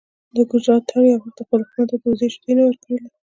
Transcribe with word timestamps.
د 0.35 0.35
ګجرات 0.49 0.83
تارړ 0.89 1.05
یو 1.11 1.19
وخت 1.21 1.37
خپل 1.45 1.59
دښمن 1.63 1.85
ته 1.89 1.95
د 2.01 2.03
وزې 2.09 2.27
شیدې 2.33 2.53
نه 2.57 2.63
ورکولې. 2.67 3.07